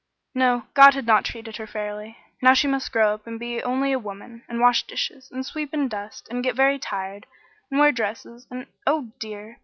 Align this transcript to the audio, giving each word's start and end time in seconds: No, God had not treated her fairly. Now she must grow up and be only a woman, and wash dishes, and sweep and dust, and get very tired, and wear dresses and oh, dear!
No, 0.33 0.65
God 0.73 0.95
had 0.95 1.05
not 1.05 1.25
treated 1.25 1.57
her 1.57 1.67
fairly. 1.67 2.17
Now 2.41 2.55
she 2.55 2.65
must 2.65 2.91
grow 2.91 3.13
up 3.13 3.27
and 3.27 3.39
be 3.39 3.61
only 3.61 3.91
a 3.93 3.99
woman, 3.99 4.41
and 4.49 4.59
wash 4.59 4.81
dishes, 4.81 5.29
and 5.31 5.45
sweep 5.45 5.73
and 5.73 5.87
dust, 5.87 6.27
and 6.31 6.43
get 6.43 6.55
very 6.55 6.79
tired, 6.79 7.27
and 7.69 7.79
wear 7.79 7.91
dresses 7.91 8.47
and 8.49 8.65
oh, 8.87 9.11
dear! 9.19 9.59